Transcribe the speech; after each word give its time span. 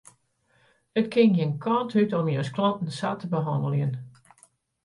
It 0.99 1.07
kin 1.13 1.29
gjin 1.35 1.53
kant 1.63 1.95
út 2.01 2.11
om 2.19 2.27
jins 2.31 2.53
klanten 2.55 2.91
sa 2.99 3.09
te 3.19 3.27
behanneljen. 3.33 3.93